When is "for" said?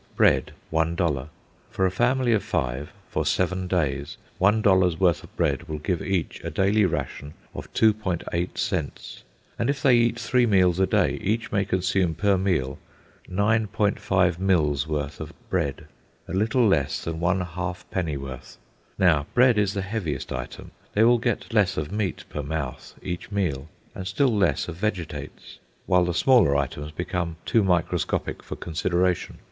1.69-1.85, 3.07-3.23, 28.41-28.55